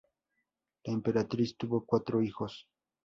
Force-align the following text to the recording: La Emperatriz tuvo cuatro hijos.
La 0.83 0.91
Emperatriz 0.93 1.55
tuvo 1.57 1.85
cuatro 1.85 2.23
hijos. 2.23 2.65